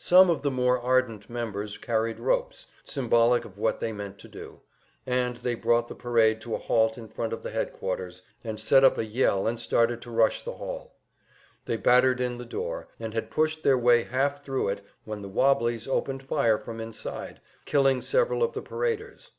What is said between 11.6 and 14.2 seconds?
They battered in the door, and had pushed their way